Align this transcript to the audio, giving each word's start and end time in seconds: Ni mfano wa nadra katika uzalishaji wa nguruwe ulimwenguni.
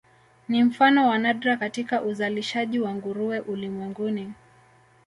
Ni 0.49 0.63
mfano 0.63 1.07
wa 1.09 1.17
nadra 1.17 1.57
katika 1.57 2.01
uzalishaji 2.01 2.79
wa 2.79 2.93
nguruwe 2.93 3.39
ulimwenguni. 3.39 4.33